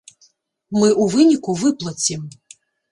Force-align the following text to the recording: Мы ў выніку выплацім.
Мы 0.79 0.89
ў 1.03 1.05
выніку 1.17 1.59
выплацім. 1.63 2.29